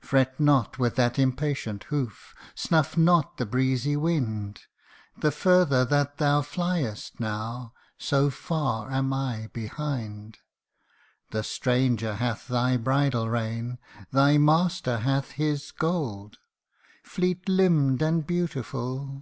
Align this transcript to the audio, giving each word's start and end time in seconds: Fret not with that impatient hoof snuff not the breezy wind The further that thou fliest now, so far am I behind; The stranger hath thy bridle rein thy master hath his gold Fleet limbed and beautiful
Fret 0.00 0.40
not 0.40 0.80
with 0.80 0.96
that 0.96 1.16
impatient 1.16 1.84
hoof 1.94 2.34
snuff 2.56 2.96
not 2.98 3.36
the 3.36 3.46
breezy 3.46 3.96
wind 3.96 4.62
The 5.18 5.30
further 5.30 5.84
that 5.84 6.18
thou 6.18 6.40
fliest 6.40 7.20
now, 7.20 7.72
so 7.96 8.30
far 8.30 8.90
am 8.90 9.12
I 9.12 9.48
behind; 9.52 10.38
The 11.30 11.44
stranger 11.44 12.16
hath 12.16 12.48
thy 12.48 12.78
bridle 12.78 13.28
rein 13.28 13.78
thy 14.10 14.38
master 14.38 14.96
hath 14.98 15.30
his 15.38 15.70
gold 15.70 16.38
Fleet 17.04 17.48
limbed 17.48 18.02
and 18.02 18.26
beautiful 18.26 19.18